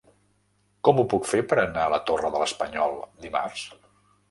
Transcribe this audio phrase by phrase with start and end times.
[0.89, 3.71] Com ho puc fer per anar a la Torre de l'Espanyol dimarts?